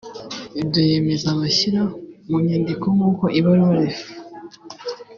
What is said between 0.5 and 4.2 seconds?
ibyo yemeza abishyira mu nyandiko nkuko ibaruwa Ref